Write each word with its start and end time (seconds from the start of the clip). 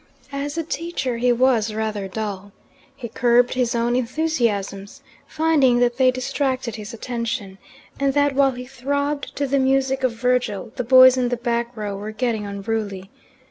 As 0.31 0.57
a 0.57 0.63
teacher 0.63 1.17
he 1.17 1.31
was 1.31 1.75
rather 1.75 2.07
dull. 2.07 2.51
He 2.95 3.07
curbed 3.07 3.53
his 3.53 3.75
own 3.75 3.95
enthusiasms, 3.95 5.03
finding 5.27 5.77
that 5.77 5.97
they 5.97 6.09
distracted 6.09 6.75
his 6.75 6.91
attention, 6.91 7.59
and 7.99 8.15
that 8.15 8.33
while 8.33 8.53
he 8.53 8.65
throbbed 8.65 9.35
to 9.35 9.45
the 9.45 9.59
music 9.59 10.03
of 10.03 10.13
Virgil 10.13 10.71
the 10.75 10.83
boys 10.83 11.17
in 11.17 11.29
the 11.29 11.37
back 11.37 11.77
row 11.77 11.95
were 11.95 12.09
getting 12.11 12.47
unruly. 12.47 13.11